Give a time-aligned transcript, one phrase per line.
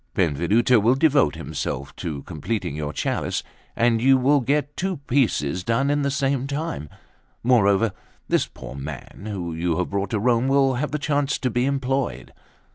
[0.15, 3.43] Benvenuto will devote himself to completing your chalice,
[3.75, 6.89] and you will get two pieces done in the same time;
[7.43, 7.91] moreover,
[8.27, 11.65] this poor man, whom you have brought to Rome, will have the chance to be
[11.65, 12.33] employed."